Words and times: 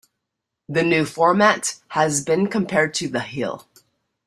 The 0.67 0.81
new 0.81 1.05
format 1.05 1.75
has 1.89 2.23
been 2.25 2.47
compared 2.47 2.95
to 2.95 3.07
"The 3.07 3.19
Hill". 3.19 3.67